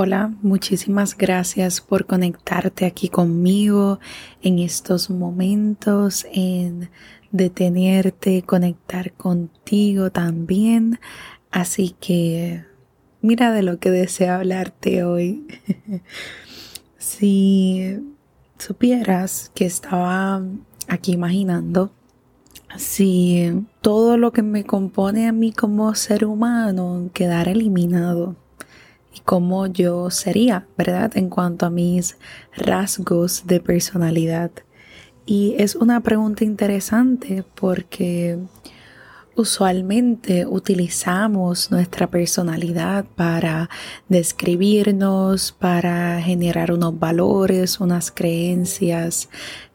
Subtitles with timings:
[0.00, 3.98] Hola, muchísimas gracias por conectarte aquí conmigo
[4.42, 6.88] en estos momentos, en
[7.32, 11.00] detenerte, conectar contigo también.
[11.50, 12.64] Así que
[13.22, 15.48] mira de lo que deseo hablarte hoy.
[16.96, 17.98] si
[18.56, 20.44] supieras que estaba
[20.86, 21.90] aquí imaginando
[22.76, 28.36] si todo lo que me compone a mí como ser humano quedara eliminado
[29.14, 31.16] y cómo yo sería, ¿verdad?
[31.16, 32.16] En cuanto a mis
[32.56, 34.50] rasgos de personalidad.
[35.26, 38.38] Y es una pregunta interesante porque
[39.36, 43.70] usualmente utilizamos nuestra personalidad para
[44.08, 49.28] describirnos, para generar unos valores, unas creencias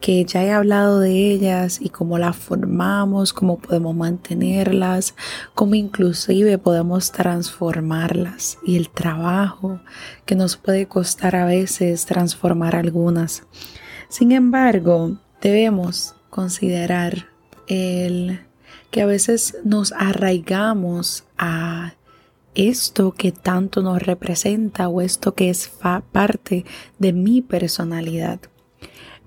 [0.00, 5.14] que ya he hablado de ellas y cómo las formamos, cómo podemos mantenerlas,
[5.54, 9.80] cómo inclusive podemos transformarlas y el trabajo
[10.24, 13.42] que nos puede costar a veces transformar algunas.
[14.08, 17.26] Sin embargo, debemos considerar
[17.66, 18.40] el
[18.90, 21.94] que a veces nos arraigamos a
[22.54, 25.70] esto que tanto nos representa o esto que es
[26.12, 26.64] parte
[26.98, 28.40] de mi personalidad.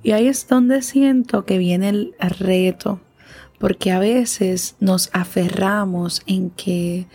[0.04, 3.00] Y ahí es donde siento que viene el reto,
[3.60, 7.06] porque a veces nos aferramos en que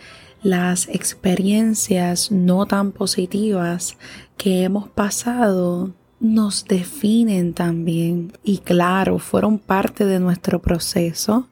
[0.41, 3.97] las experiencias no tan positivas
[4.37, 8.31] que hemos pasado nos definen también.
[8.43, 11.47] Y claro, fueron parte de nuestro proceso,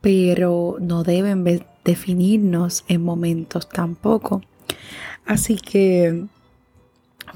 [0.00, 4.42] pero no deben definirnos en momentos tampoco.
[5.26, 6.26] Así que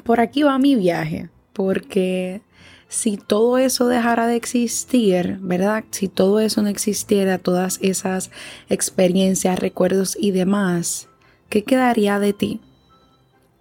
[0.04, 2.42] por aquí va mi viaje, porque
[2.88, 5.84] si todo eso dejara de existir, ¿verdad?
[5.90, 8.30] Si todo eso no existiera, todas esas
[8.68, 11.08] experiencias, recuerdos y demás,
[11.48, 12.60] ¿qué quedaría de ti?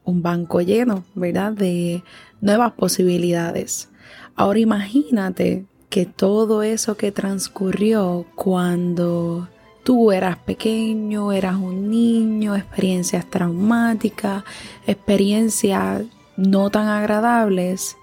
[0.04, 1.54] Un banco lleno, ¿verdad?
[1.54, 2.04] De
[2.42, 3.90] nuevas posibilidades.
[4.36, 9.50] Ahora imagínate que todo eso que transcurrió cuando
[9.84, 14.44] tú eras pequeño, eras un niño, experiencias traumáticas,
[14.86, 16.04] experiencias
[16.38, 17.96] no tan agradables,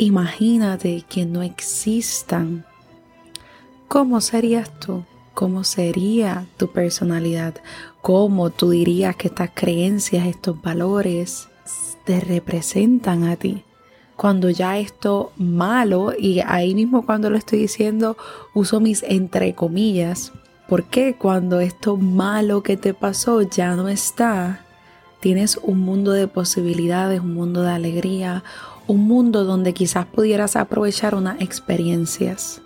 [0.00, 2.64] Imagínate que no existan.
[3.88, 5.04] ¿Cómo serías tú?
[5.34, 7.56] ¿Cómo sería tu personalidad?
[8.00, 11.48] ¿Cómo tú dirías que estas creencias, estos valores
[12.04, 13.64] te representan a ti?
[14.14, 18.16] Cuando ya esto malo, y ahí mismo cuando lo estoy diciendo,
[18.54, 20.32] uso mis entre comillas,
[20.68, 24.64] porque cuando esto malo que te pasó ya no está,
[25.20, 28.44] tienes un mundo de posibilidades, un mundo de alegría,
[28.86, 32.62] un mundo donde quizás pudieras aprovechar unas experiencias.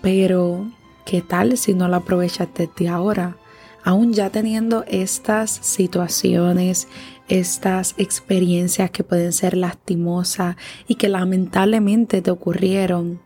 [0.00, 0.70] Pero,
[1.04, 3.36] ¿qué tal si no lo aprovechas desde ahora?
[3.82, 6.88] Aún ya teniendo estas situaciones,
[7.28, 13.20] estas experiencias que pueden ser lastimosas y que lamentablemente te ocurrieron,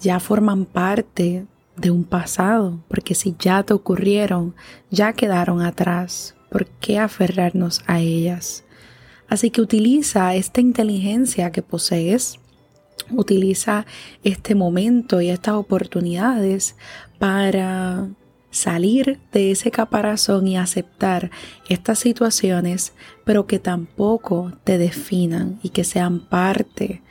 [0.00, 1.46] ya forman parte
[1.76, 4.54] de un pasado, porque si ya te ocurrieron,
[4.90, 6.34] ya quedaron atrás.
[6.54, 8.62] ¿Por qué aferrarnos a ellas?
[9.28, 12.38] Así que utiliza esta inteligencia que posees,
[13.10, 13.86] utiliza
[14.22, 16.76] este momento y estas oportunidades
[17.18, 18.06] para
[18.52, 21.32] salir de ese caparazón y aceptar
[21.68, 22.92] estas situaciones,
[23.24, 27.02] pero que tampoco te definan y que sean parte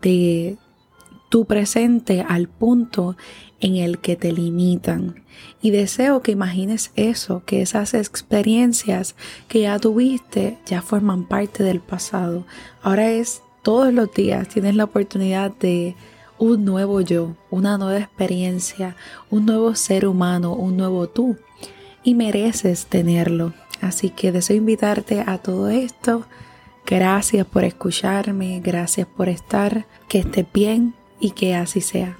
[0.00, 0.56] de
[1.28, 3.16] tu presente al punto
[3.60, 5.22] en el que te limitan.
[5.60, 9.14] Y deseo que imagines eso, que esas experiencias
[9.48, 12.46] que ya tuviste ya forman parte del pasado.
[12.82, 15.96] Ahora es todos los días, tienes la oportunidad de
[16.38, 18.96] un nuevo yo, una nueva experiencia,
[19.30, 21.36] un nuevo ser humano, un nuevo tú.
[22.04, 23.52] Y mereces tenerlo.
[23.80, 26.24] Así que deseo invitarte a todo esto.
[26.86, 32.18] Gracias por escucharme, gracias por estar, que estés bien y que así sea.